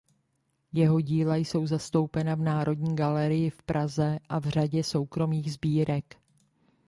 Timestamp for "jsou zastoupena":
1.35-2.35